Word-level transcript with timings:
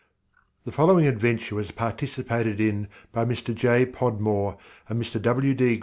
The 0.63 0.71
following 0.71 1.05
adventure 1.05 1.53
was 1.53 1.69
participated 1.69 2.59
in 2.59 2.87
by 3.11 3.23
Mr. 3.23 3.53
J. 3.53 3.85
Podmore 3.85 4.57
and 4.89 4.99
Mr. 4.99 5.21
W. 5.21 5.53
D. 5.53 5.79